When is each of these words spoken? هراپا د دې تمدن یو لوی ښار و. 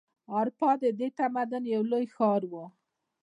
هراپا 0.33 0.71
د 0.81 0.83
دې 0.99 1.07
تمدن 1.19 1.63
یو 1.73 1.81
لوی 1.91 2.05
ښار 2.15 2.41
و. 2.51 2.53